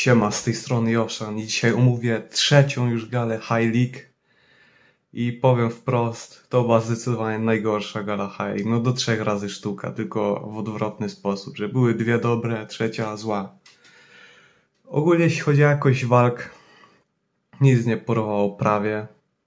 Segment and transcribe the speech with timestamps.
[0.00, 3.98] Siema, z tej strony Joszan i dzisiaj omówię trzecią już galę High League
[5.12, 8.66] i powiem wprost, to była zdecydowanie najgorsza gala High.
[8.66, 13.54] No do trzech razy sztuka, tylko w odwrotny sposób, że były dwie dobre, trzecia zła.
[14.86, 16.50] Ogólnie jeśli chodzi o jakość walk,
[17.60, 19.06] nic nie porwało prawie,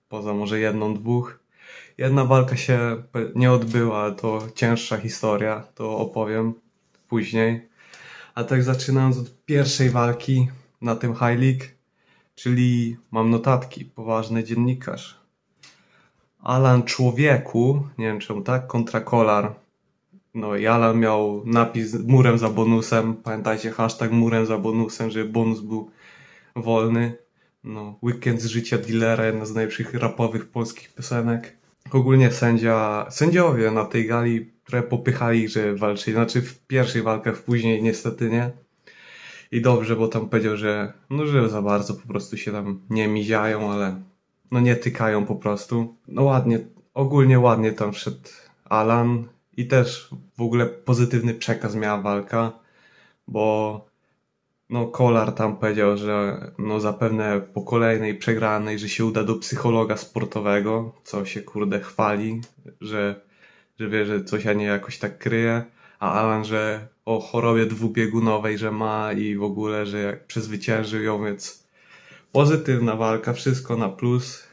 [0.09, 1.39] poza może jedną, dwóch.
[1.97, 3.03] Jedna walka się
[3.35, 6.53] nie odbyła, ale to cięższa historia, to opowiem
[7.07, 7.72] później.
[8.35, 10.47] A tak zaczynając od pierwszej walki
[10.81, 11.63] na tym High League,
[12.35, 15.19] czyli mam notatki, poważny dziennikarz.
[16.43, 19.53] Alan Człowieku, nie wiem czemu tak, kontra Kolar.
[20.33, 25.59] No i Alan miał napis murem za bonusem, pamiętajcie hashtag murem za bonusem, żeby bonus
[25.59, 25.91] był
[26.55, 27.17] wolny.
[27.63, 31.57] No, Weekend z życia dealera, jedna z najlepszych rapowych polskich piosenek.
[31.91, 36.15] Ogólnie sędzia, sędziowie na tej gali trochę popychali, że walczyli.
[36.15, 38.51] Znaczy w pierwszych walkach, później niestety nie.
[39.51, 43.07] I dobrze, bo tam powiedział, że no, że za bardzo po prostu się tam nie
[43.07, 44.01] miziają, ale
[44.51, 45.95] no nie tykają po prostu.
[46.07, 46.59] No ładnie,
[46.93, 48.29] ogólnie ładnie tam wszedł
[48.65, 52.51] Alan i też w ogóle pozytywny przekaz miała walka,
[53.27, 53.85] bo
[54.69, 59.97] no Kolar tam powiedział, że no zapewne po kolejnej przegranej, że się uda do psychologa
[59.97, 62.41] sportowego, co się kurde chwali,
[62.81, 63.21] że,
[63.79, 65.63] że wie, że coś a nie jakoś tak kryje,
[65.99, 71.23] a Alan, że o chorobie dwubiegunowej, że ma i w ogóle, że jak przezwyciężył ją,
[71.25, 71.67] więc
[72.31, 74.47] pozytywna walka, wszystko na plus,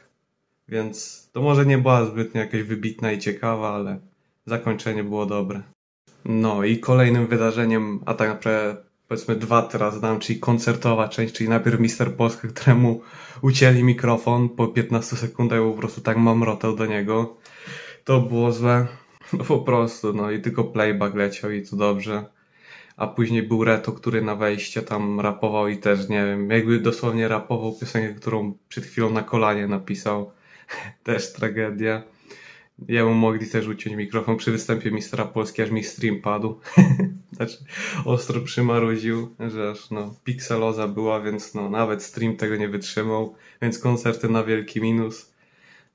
[0.67, 3.99] więc to może nie była zbytnio jakaś wybitna i ciekawa, ale
[4.45, 5.61] zakończenie było dobre.
[6.25, 8.75] No i kolejnym wydarzeniem, a tak naprawdę
[9.07, 13.01] powiedzmy dwa teraz dam, czyli koncertowa część, czyli najpierw Mister Polska, któremu
[13.41, 17.37] ucięli mikrofon po 15 sekundach, po prostu tak mamrotał do niego.
[18.03, 18.87] To było złe.
[19.37, 22.25] No po prostu, no i tylko playback leciał i to dobrze.
[22.97, 27.27] A później był Reto, który na wejście tam rapował i też, nie wiem, jakby dosłownie
[27.27, 30.31] rapował piosenkę, którą przed chwilą na kolanie napisał.
[31.03, 32.03] też tragedia.
[32.87, 36.59] Jemu mogli też uciąć mikrofon przy występie Mistra Polski, aż mi stream padł.
[37.35, 37.57] znaczy,
[38.05, 43.79] ostro przymarudził, że aż no, pikseloza była, więc no, nawet stream tego nie wytrzymał, więc
[43.79, 45.30] koncerty na wielki minus.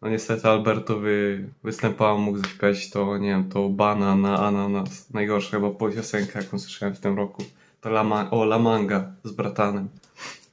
[0.02, 5.10] No niestety Albertowy występował, mógł zaśpiewać to, nie wiem, to Bana na Ananas.
[5.10, 7.44] Najgorsza chyba piosenka, jaką słyszałem w tym roku.
[7.80, 9.88] To La, o, La Manga z bratanem.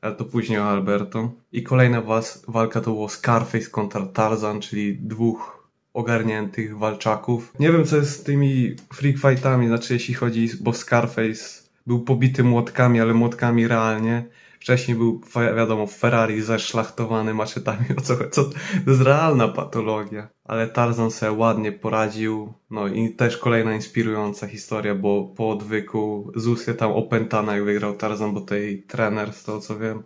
[0.02, 1.32] Ale to później o Alberto.
[1.52, 7.54] I kolejna was, walka to było Scarface kontra Tarzan, czyli dwóch ogarniętych walczaków.
[7.60, 12.44] Nie wiem, co jest z tymi freak fightami, znaczy jeśli chodzi, bo Scarface był pobity
[12.44, 14.24] młotkami, ale młotkami realnie.
[14.64, 15.22] Wcześniej był,
[15.56, 17.86] wiadomo, Ferrari zeszlachtowany maczetami.
[17.98, 20.30] O co, co, to jest realna patologia.
[20.44, 22.54] Ale Tarzan sobie ładnie poradził.
[22.70, 28.34] No i też kolejna inspirująca historia, bo po odwyku Zusję tam opętana jak wygrał Tarzan,
[28.34, 30.04] bo tej trener, z tego co wiem,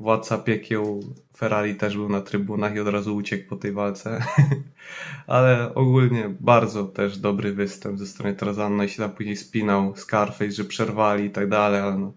[0.00, 1.00] władca piekieł
[1.36, 4.24] Ferrari też był na trybunach i od razu uciekł po tej walce.
[5.26, 10.50] Ale ogólnie bardzo też dobry występ ze strony Tarzana i się tam później spinał Scarface,
[10.52, 12.12] że przerwali i tak dalej, ale no,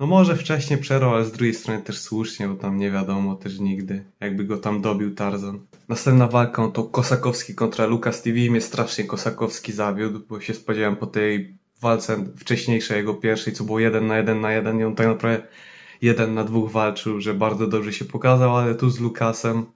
[0.00, 3.58] no może wcześniej przerwał, ale z drugiej strony też słusznie, bo tam nie wiadomo też
[3.58, 5.60] nigdy, jakby go tam dobił Tarzan.
[5.88, 8.38] Następna walka to Kosakowski kontra Lukas TV.
[8.38, 13.80] Mnie strasznie Kosakowski zawiódł, bo się spodziewałem po tej walce wcześniejszej jego pierwszej, co było
[13.80, 15.46] jeden na jeden na jeden i on tak naprawdę
[16.02, 19.66] jeden na dwóch walczył, że bardzo dobrze się pokazał, ale tu z Lukasem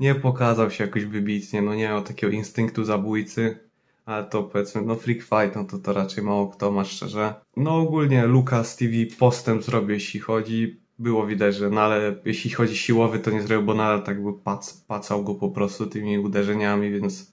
[0.00, 3.58] nie pokazał się jakoś wybitnie, no nie miał takiego instynktu zabójcy,
[4.06, 7.34] ale to powiedzmy, no freak fight, no to to raczej mało kto ma szczerze.
[7.56, 12.76] No ogólnie Lukas TV postęp zrobił, jeśli chodzi, było widać, że no ale jeśli chodzi
[12.76, 16.90] siłowy, to nie zrobił, bo nadal tak by pac, pacał go po prostu tymi uderzeniami,
[16.90, 17.32] więc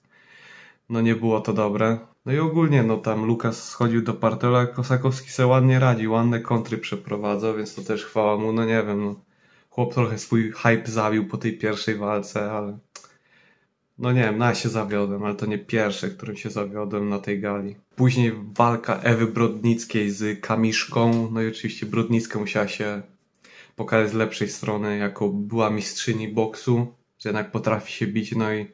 [0.88, 1.98] no nie było to dobre.
[2.26, 6.78] No i ogólnie, no tam Lukas schodził do Partola, Kosakowski sobie ładnie radzi, ładne kontry
[6.78, 9.14] przeprowadzał, więc to też chwała mu, no nie wiem, no.
[9.70, 12.78] Chłop trochę swój hype zawił po tej pierwszej walce, ale
[13.98, 17.40] no nie wiem, no się zawiodłem, ale to nie pierwsze, którym się zawiodłem na tej
[17.40, 17.76] gali.
[17.96, 23.02] Później walka Ewy Brodnickiej z Kamiszką, no i oczywiście Brodnicka musiała się
[23.76, 26.86] pokazać z lepszej strony, jako była mistrzyni boksu,
[27.18, 28.66] że jednak potrafi się bić, no i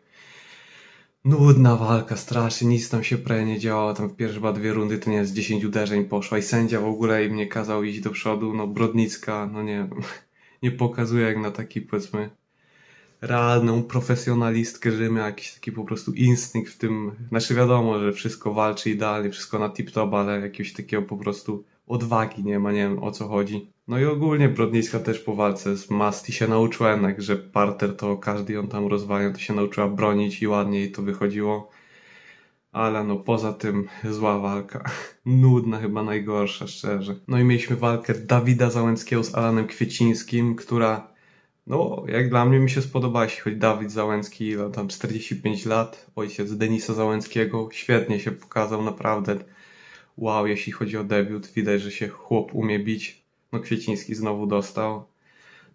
[1.25, 4.99] Nudna walka, strasznie, nic tam się prawie nie działo, tam w pierwsze chyba dwie rundy
[4.99, 8.11] to nie z 10 uderzeń poszła i sędzia w ogóle im nie kazał iść do
[8.11, 9.89] przodu, no Brodnicka, no nie
[10.63, 12.31] nie pokazuje jak na taki powiedzmy
[13.21, 18.91] realną profesjonalistkę, że jakiś taki po prostu instynkt w tym, znaczy wiadomo, że wszystko walczy
[18.91, 23.11] idealnie, wszystko na tip-top, ale jakiegoś takiego po prostu odwagi nie ma, nie wiem o
[23.11, 23.71] co chodzi.
[23.89, 28.17] No i ogólnie Brodnicka też po walce z Masti się nauczyła jednak, że parter to
[28.17, 31.71] każdy ją tam rozwalił, to się nauczyła bronić i ładniej to wychodziło.
[32.73, 34.91] Ale no poza tym zła walka.
[35.27, 37.15] Nudna chyba najgorsza, szczerze.
[37.29, 41.11] No i mieliśmy walkę Dawida Załęckiego z Alanem Kwiecińskim, która
[41.67, 46.57] no jak dla mnie mi się spodobała, jeśli chodzi Dawid Załęcki, tam 45 lat, ojciec
[46.57, 49.37] Denisa Załęckiego, świetnie się pokazał, naprawdę
[50.17, 53.25] wow, jeśli chodzi o debiut, widać, że się chłop umie bić.
[53.53, 55.05] No Kwieciński znowu dostał.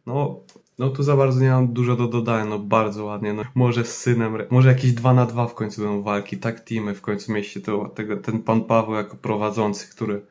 [0.06, 0.40] No,
[0.80, 3.34] no tu za bardzo nie mam dużo do dodania, no bardzo ładnie.
[3.34, 6.96] No, może z synem, może jakieś 2 na 2 w końcu będą walki, tak teamy
[6.96, 10.26] w końcu mieści to, tego, ten pan Paweł jako prowadzący, który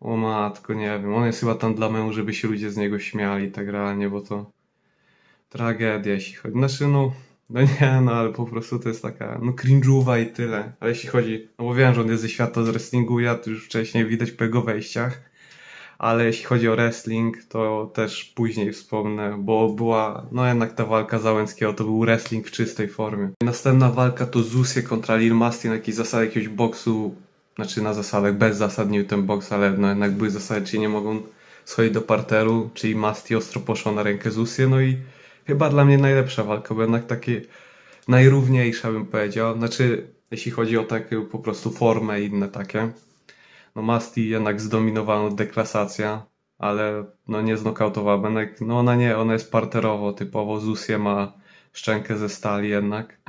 [0.00, 2.98] o matko, nie wiem, on jest chyba tam dla męża, żeby się ludzie z niego
[2.98, 4.50] śmiali tak realnie, bo to
[5.54, 6.54] tragedia, jeśli chodzi.
[6.54, 7.12] Znaczy, no,
[7.50, 10.72] no nie, no ale po prostu to jest taka, no cringe'uwa i tyle.
[10.80, 13.50] Ale jeśli chodzi, no bo wiem, że on jest ze świata z wrestlingu, ja to
[13.50, 15.20] już wcześniej widać po jego wejściach,
[15.98, 21.18] ale jeśli chodzi o wrestling, to też później wspomnę, bo była, no jednak ta walka
[21.18, 23.30] Załęckiego to był wrestling w czystej formie.
[23.42, 27.14] Następna walka to Zusie kontra Lil Masti na jakiejś zasadzie jakiegoś boksu,
[27.56, 28.62] znaczy na zasadach, bez
[29.08, 31.22] ten boks, ale no jednak były zasady, czyli nie mogą
[31.64, 34.96] schodzić do parteru, czyli Masti ostro poszło na rękę Zusie, no i
[35.46, 37.40] chyba dla mnie najlepsza walka, bo jednak takie
[38.08, 42.92] najrówniejsza bym powiedział, znaczy jeśli chodzi o taką po prostu formę i inne takie.
[43.74, 46.26] No Masti jednak zdominowała deklasacja,
[46.58, 48.60] ale no nie znokautowała Benek.
[48.60, 51.32] No ona nie, ona jest parterowo, typowo Zusie ma
[51.72, 53.20] szczękę ze stali jednak.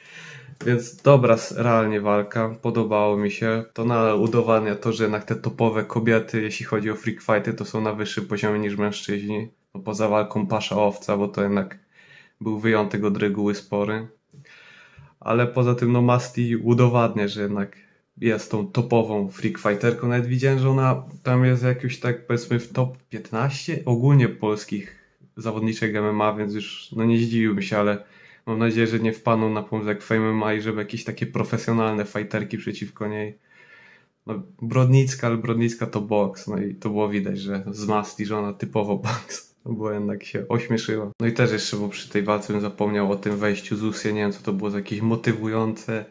[0.66, 3.64] Więc dobra, realnie walka, podobało mi się.
[3.72, 7.64] To na udowadnia to, że jednak te topowe kobiety, jeśli chodzi o freak fighty, to
[7.64, 9.50] są na wyższym poziomie niż mężczyźni.
[9.78, 11.78] Poza walką pasza owca, bo to jednak
[12.40, 14.08] był wyjątek od reguły spory.
[15.20, 17.76] Ale poza tym, no Masti udowadnia, że jednak
[18.20, 20.08] jest tą topową freak fighterką.
[20.08, 24.98] Nawet widziałem, że ona tam jest jakiś tak powiedzmy w top 15 ogólnie polskich
[25.36, 28.04] zawodniczek MMA, więc już no nie zdziwiłbym się, ale
[28.46, 32.04] mam nadzieję, że nie wpadną na pomysł jak Fame MMA i żeby jakieś takie profesjonalne
[32.04, 33.38] fighterki przeciwko niej.
[34.26, 38.38] No, Brodnicka, ale Brodnicka to boks, no i to było widać, że z Masti, że
[38.38, 39.47] ona typowo boks.
[39.68, 41.10] Bo jednak się ośmieszyła.
[41.20, 44.12] No i też jeszcze, bo przy tej walce bym zapomniał o tym wejściu z Usie,
[44.12, 46.04] nie wiem co to było za jakieś motywujące,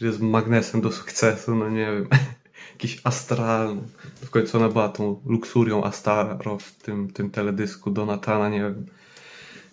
[0.00, 2.08] że jest magnesem do sukcesu, no nie wiem,
[2.72, 3.82] jakiś astralny.
[4.24, 8.86] W końcu ona była tą luksurią Astaro w tym, tym teledysku Donatana, nie wiem.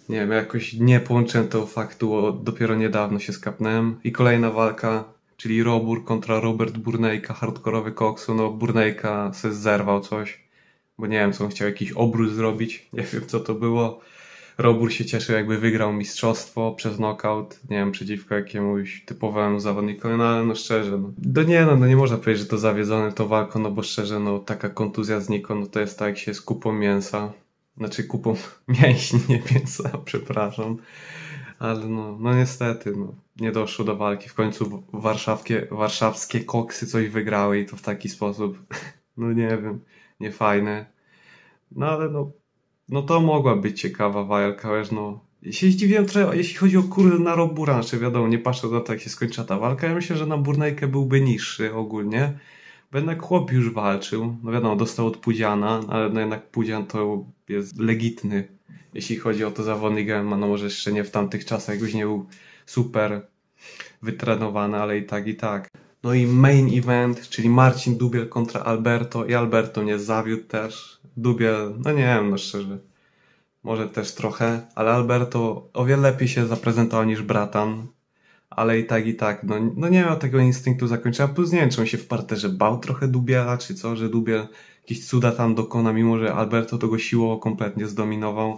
[0.09, 3.99] Nie wiem, jakoś nie połączyłem tego faktu, dopiero niedawno się skapnąłem.
[4.03, 5.03] I kolejna walka,
[5.37, 8.35] czyli Robur kontra Robert Burnejka, hardkorowy koksu.
[8.35, 10.48] No Burnejka se zerwał coś,
[10.99, 13.99] bo nie wiem, co on chciał jakiś obrót zrobić, nie wiem co to było.
[14.57, 20.23] Robur się cieszył, jakby wygrał mistrzostwo przez knockout, nie wiem, przeciwko jakiemuś typowemu zawodnikowi, no
[20.23, 23.27] ale no szczerze, no, no nie no, no nie można powiedzieć, że to zawiedzony to
[23.27, 26.41] walką, no bo szczerze, no taka kontuzja znikąd, no to jest tak jak się z
[26.41, 27.33] kupą mięsa,
[27.77, 28.35] znaczy kupą
[28.81, 30.77] mięśni, nie mięsa, przepraszam,
[31.59, 37.09] ale no, no niestety, no, nie doszło do walki, w końcu warszawskie, warszawskie koksy coś
[37.09, 38.59] wygrały i to w taki sposób,
[39.17, 39.79] no nie wiem,
[40.19, 40.85] niefajne,
[41.71, 42.31] no ale no
[42.89, 45.19] no to mogła być ciekawa walka, wiesz, no.
[45.41, 47.35] Ja się zdziwiłem trochę, jeśli chodzi o kurde na
[47.65, 50.37] znaczy wiadomo, nie patrzę na to, jak się skończyła ta walka, ja myślę, że na
[50.37, 52.39] Burnejkę byłby niższy ogólnie,
[52.91, 57.25] bo jednak chłop już walczył, no wiadomo, dostał od Pudziana, ale no jednak Pudzian to
[57.49, 58.47] jest legitny,
[58.93, 62.05] jeśli chodzi o to zawodnik MMA, no może jeszcze nie w tamtych czasach, już nie
[62.05, 62.25] był
[62.65, 63.27] super
[64.01, 65.69] wytrenowany, ale i tak, i tak.
[66.03, 71.73] No i main event, czyli Marcin Dubiel kontra Alberto i Alberto nie zawiódł też, Dubiel,
[71.85, 72.79] no nie wiem, no szczerze.
[73.63, 77.87] Może też trochę, ale Alberto o wiele lepiej się zaprezentował niż Bratan.
[78.49, 81.33] Ale i tak, i tak, no, no nie miał tego instynktu zakończenia.
[81.33, 84.47] Plus nie wiem, czy on się w parterze bał trochę Dubiela, czy co, że Dubiel
[84.81, 88.57] jakieś cuda tam dokona, mimo że Alberto to go siłowo kompletnie zdominował.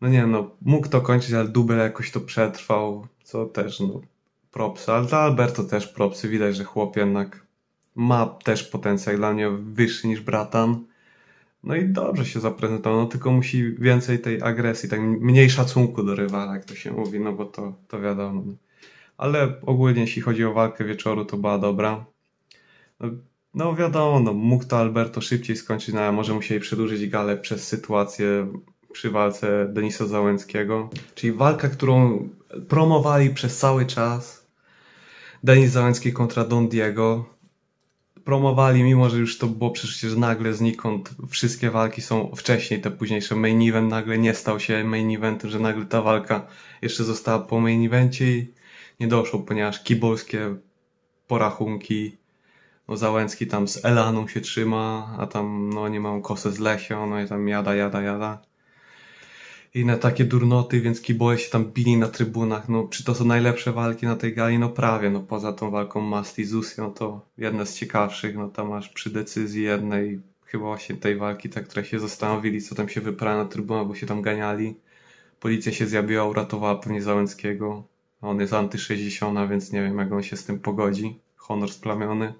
[0.00, 4.00] No nie no, mógł to kończyć, ale Dubiel jakoś to przetrwał, co też, no,
[4.50, 4.92] propsy.
[4.92, 6.28] Ale dla Alberto też propsy.
[6.28, 7.46] Widać, że chłop jednak
[7.94, 10.84] ma też potencjał dla mnie wyższy niż Bratan.
[11.64, 16.14] No i dobrze się zaprezentował, no tylko musi więcej tej agresji, tak mniej szacunku do
[16.14, 18.42] rywala, jak to się mówi, no bo to, to wiadomo.
[19.18, 22.04] Ale ogólnie jeśli chodzi o walkę wieczoru, to była dobra.
[23.00, 23.08] No,
[23.54, 27.68] no wiadomo, no, mógł to Alberto szybciej skończyć, no, ale może musieli przedłużyć galę przez
[27.68, 28.46] sytuację
[28.92, 30.90] przy walce Denisa Załęckiego.
[31.14, 32.28] Czyli walka, którą
[32.68, 34.39] promowali przez cały czas.
[35.44, 37.24] Denis Załęcki kontra Don Diego.
[38.24, 43.36] Promowali, mimo że już to było przecież nagle znikąd wszystkie walki są wcześniej, te późniejsze.
[43.36, 46.46] Main event nagle nie stał się main eventem, że nagle ta walka
[46.82, 48.52] jeszcze została po main evencie i
[49.00, 50.54] nie doszło, ponieważ kibolskie
[51.26, 52.16] porachunki,
[52.88, 57.06] no Załęcki tam z Elaną się trzyma, a tam no nie mam kosę z Lesią,
[57.06, 58.49] no i tam jada, jada, jada.
[59.74, 62.68] I na takie durnoty, więc kiboje się tam bili na trybunach.
[62.68, 64.58] No, czy to są najlepsze walki na tej gali?
[64.58, 68.68] No prawie, no poza tą walką Masti z Usią, to jedna z ciekawszych, no tam
[68.68, 73.00] masz przy decyzji jednej chyba właśnie tej walki, tak, które się zastanowili, co tam się
[73.00, 74.74] wyprawa na trybunach, bo się tam ganiali.
[75.40, 77.84] Policja się zjawiła, uratowała pewnie Załęckiego.
[78.22, 81.18] On jest anty-60, więc nie wiem, jak on się z tym pogodzi.
[81.36, 82.34] Honor splamiony.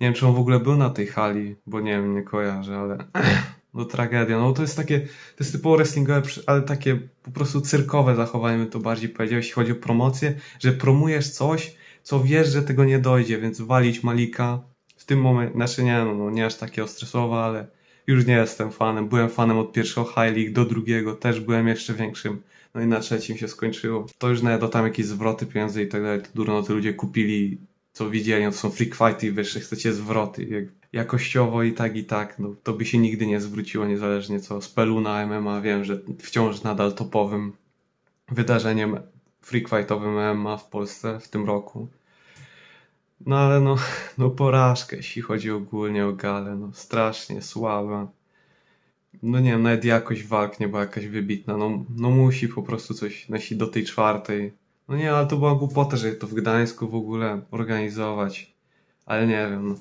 [0.00, 2.78] Nie wiem, czy on w ogóle był na tej hali, bo nie wiem, nie kojarzę,
[2.78, 2.98] ale
[3.76, 4.38] no tragedia.
[4.38, 8.70] No to jest takie, to jest typowo wrestlingowe, ale takie po prostu cyrkowe zachowanie, bym
[8.70, 12.98] to bardziej powiedział, jeśli chodzi o promocję, że promujesz coś, co wiesz, że tego nie
[12.98, 14.60] dojdzie, więc walić Malika
[14.96, 17.66] w tym momencie, znaczy nie, no, no nie aż takie ostresowe, ale
[18.06, 19.08] już nie jestem fanem.
[19.08, 22.42] Byłem fanem od pierwszego High League do drugiego, też byłem jeszcze większym.
[22.74, 24.06] No i na trzecim się skończyło.
[24.18, 27.58] To już nawet tam jakieś zwroty pieniędzy i tak dalej, to durno to ludzie kupili,
[27.96, 30.44] co widzieli, no to są freak fighty wiesz, chcecie zwroty.
[30.44, 34.60] Jak jakościowo i tak i tak, no to by się nigdy nie zwróciło, niezależnie co.
[34.60, 37.52] Z Peluna MMA wiem, że wciąż nadal topowym
[38.28, 39.00] wydarzeniem
[39.40, 41.88] freak fightowym MMA w Polsce w tym roku.
[43.26, 43.76] No ale no,
[44.18, 48.08] no porażkę, jeśli chodzi ogólnie o galę, no strasznie słaba.
[49.22, 52.94] No nie wiem, nawet jakość walk nie była jakaś wybitna, no, no musi po prostu
[52.94, 54.52] coś nosić do tej czwartej.
[54.88, 58.54] No nie, ale to była głupota, że to w Gdańsku w ogóle organizować.
[59.06, 59.74] Ale nie wiem, no.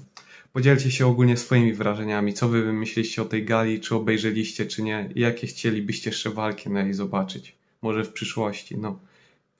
[0.54, 5.10] Podzielcie się ogólnie swoimi wrażeniami, co wy myśliście o tej gali, czy obejrzeliście, czy nie,
[5.16, 7.56] i jakie chcielibyście jeszcze walki na jej zobaczyć.
[7.82, 9.00] Może w przyszłości, no.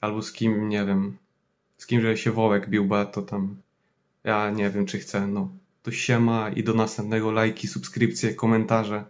[0.02, 1.18] Albo z kim, nie wiem,
[1.78, 3.56] z kim, że się Wołek bił, bo to tam
[4.24, 5.50] ja nie wiem, czy chcę, no.
[5.84, 9.06] To siema i do następnego lajki, subskrypcje, komentarze.